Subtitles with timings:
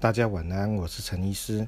[0.00, 1.66] 大家晚安，我是陈医师。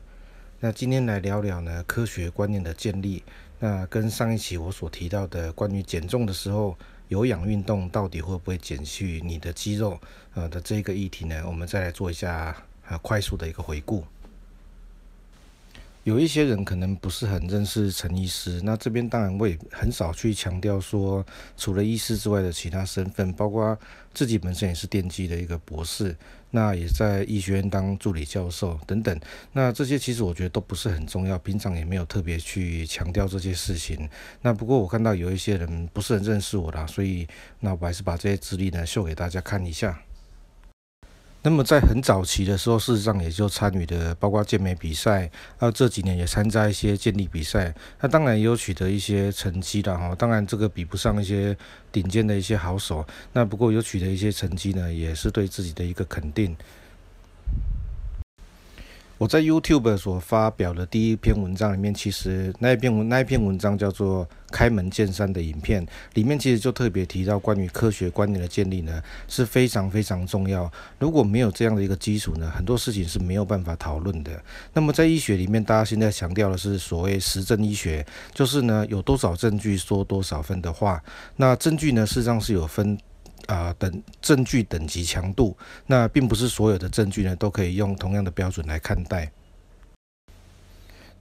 [0.60, 3.25] 那今天来聊聊呢，科学观念的建立。
[3.59, 9.98] 那跟上一期我所提到的关于减重的时候，有氧运动到底会不会减去你的肌肉
[10.35, 11.43] 呃的这个议题呢？
[11.45, 12.56] 我们再来做一下
[12.87, 14.04] 呃快速的一个回顾。
[16.05, 21.25] 有一些人可能不是很认识陈医师，那这边当然我也很少去强调说，
[21.59, 23.79] 除了医师之外的其他身份，包括
[24.14, 26.17] 自己本身也是电机的一个博士，
[26.53, 29.21] 那也在医学院当助理教授等等。
[29.53, 34.09] 那这些其实我觉得都不是很重要，平常也没有特别去强调这些事情。
[34.41, 37.29] 那不过我看到有一些人不是很认识我啦，所以
[37.61, 40.01] 那我还是把这些资历呢秀给大家看一下。
[41.43, 50.15] 那么在很早期的时候，事实上也就参与的，包括健美比赛，啊，这几年也参加一些健力比赛，那当然也有取得一些成绩的哈。
[50.15, 51.57] 当然这个比不上一些
[51.91, 56.55] 顶尖的一些好手，那不过有取得一些成绩呢，也是对自己的一个肯定。
[59.16, 70.70] 我在 YouTube 所发表的第一篇文章里面，其实那一篇文那一篇文章叫做《开门见山》的影片，里面其实就特别提到关于科学观念的建立呢，是非常非常重要。
[70.98, 74.42] 如果没有这样的一个基础呢，很多事情是没有办法讨论的。
[74.72, 81.02] 那么在医学里面，大家现在强调的是所谓实证医学，就是呢有多少证据说多少分的话。
[81.36, 82.98] 那证据呢，事实上是有分。
[83.46, 85.56] 啊、等证据等级强度，
[85.86, 89.28] 那并不是所有的证据呢都可以用同样的标准来看待。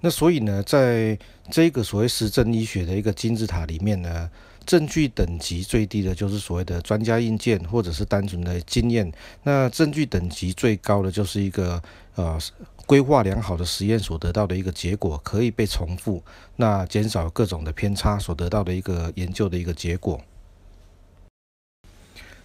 [0.02, 1.17] 那所以呢，在
[1.52, 4.30] 这个所谓实证医学的一个金字塔里面呢，
[4.66, 9.11] 证据等级最低的就是所谓的专家意见或者是单纯的经验。
[9.44, 11.81] 那证据等级最高的就是一个
[12.16, 12.39] 呃
[12.86, 16.23] 规划良好的实验所得到的一个结果可以被重复，
[16.56, 20.22] 那减少各种的偏差所得到的一个研究的一个结果。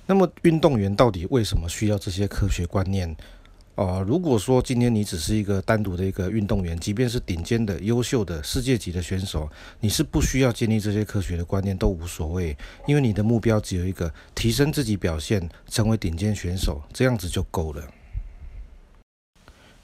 [0.07, 3.17] 那么运动员到底为什么需要这些科学观念？
[3.77, 17.83] 哦、如果说今天你只是一个单独的一个运动员，即便是顶尖的、优秀的世界级的选手，你是不需要建立这些科学的观念都无所谓，因为你的目标只有一个：提升自己表现，成为顶尖选手，这样子就够了。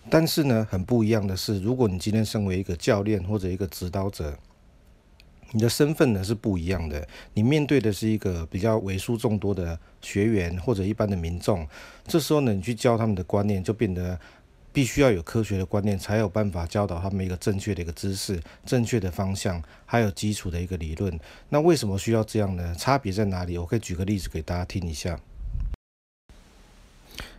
[0.08, 4.38] 但是呢，很不一样的是，如果你今天身为一个教练或者一个指导者，
[5.52, 11.66] 你的身份呢是不一样的，你面对的是一个比较为数众多的学员或者一般的民众，
[12.06, 14.18] 这时候呢，你去教他们的观念就变得
[14.72, 21.18] 必须要有科学的观念，才有办法教导他们一个正确的一个知识、正确的方向，还有基础的一个理论。
[21.48, 22.72] 那为什么需要这样呢？
[22.78, 23.58] 差别在哪里？
[23.58, 25.18] 我可以举个例子给大家听一下。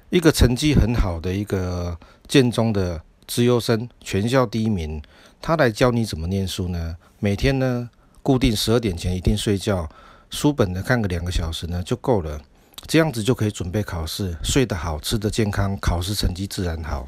[0.09, 5.01] 一个成绩很好的一个建中的资优生，全校第一名，
[5.41, 6.97] 他来教你怎么念书呢？
[7.19, 7.89] 每天呢，
[8.23, 9.89] 固定十二点前一定睡觉，
[10.29, 12.39] 书本呢看个两个小时呢就够了，
[12.87, 17.07] 这样子就可以准备考试，睡得好，吃得健康，考试成绩自然好。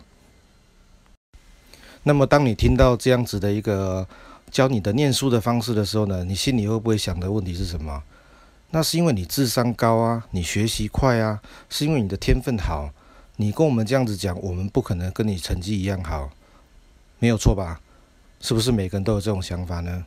[2.03, 4.07] 那么当你听到这样子的一个
[4.51, 8.03] 教你的念书的方式的时候呢，你心里会不会想的问题是什么？
[8.71, 12.91] 那是因为你智商高啊，你学习快啊，是因为你的天分好。
[13.37, 16.29] 你跟我们这样子讲，我们不可能跟你成绩一样好，
[17.19, 17.79] 没有错吧？
[18.41, 20.03] 是不是每个人都有这种想法呢？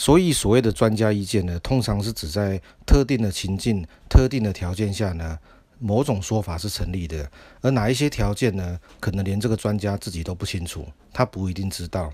[0.00, 5.38] 所以，所谓的专家意见呢，通常是指在特定的情境、特定的条件下呢，
[5.78, 7.30] 某种说法是成立的。
[7.60, 12.10] 而哪一些条件呢，可能连这个专家自己都不清楚，他不一定知道。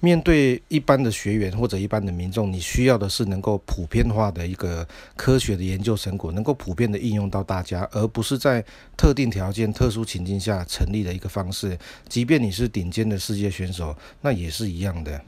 [0.00, 4.84] 面对一般的学员或者一般的民众，你需要的是能够普遍化的一个
[5.14, 8.64] 科学的研究成果，能够普遍的应用到大家，而不是在
[8.96, 11.78] 特定条件、特殊情境下成立的一个方式。
[12.08, 15.20] 即便你是顶尖的世界选手，那也是一样的。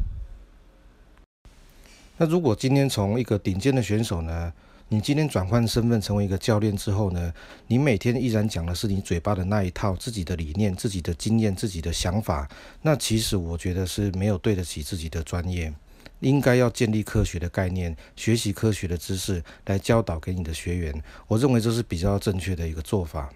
[2.22, 4.52] 那如果今天从一个顶尖的选手呢，
[4.88, 7.32] 你今天转换身份成为一个教练之后呢，
[7.66, 12.46] 你每天依然讲的是你嘴巴的那一套，自己的理念、自己的经验、自己的想法，
[12.82, 15.72] 那其实我觉得是没有对得起自己的专业。
[16.18, 23.32] 应该要建立科学的概念，学习科学的知识来教导给你的学员，我认为这是比较正确的一个做法。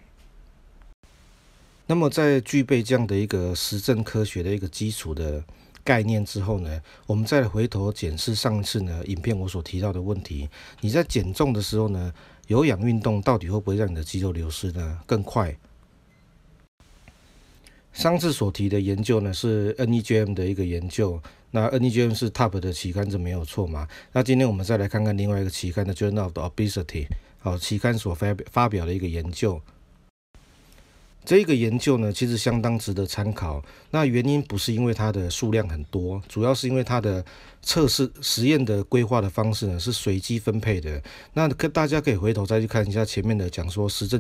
[1.86, 5.42] 那么在具备这样的一个实证科学的一个基础的。
[5.84, 10.48] 概念之后呢，我们再回头检视上次呢影片我所提到的问题。
[10.80, 12.12] 你在减重的时候呢，
[12.46, 15.54] 有氧运动到底会不会让你的肌肉流失呢更快？
[17.92, 21.22] 上次所提的研究呢是 NEJM 的一个研究，
[21.52, 23.86] 那 NEJM 是 top 的期刊，这没有错嘛？
[24.10, 27.06] 那今天我们再来看看另外一个期刊的 Journal of Obesity，
[27.38, 29.60] 好，期刊所发表发表的一个研究。
[31.24, 33.62] 这个研究呢，其实相当值得参考。
[33.90, 37.24] 那原因不是因为它的数量很多，主要是因为它的
[37.62, 41.02] 测试实验的规划的方式呢是随机分配的。
[41.32, 44.12] 那跟大家可以回头再去看一下前面的讲说实证。